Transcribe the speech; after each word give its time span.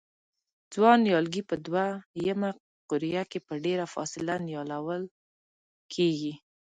ځوان 0.73 0.97
نیالګي 1.05 1.41
په 1.49 1.55
دوه 1.65 1.85
یمه 2.27 2.49
قوریه 2.89 3.23
کې 3.31 3.39
په 3.47 3.53
ډېره 3.65 3.85
فاصله 3.93 4.33
نیالول 4.47 5.03
کېږي. 5.93 6.33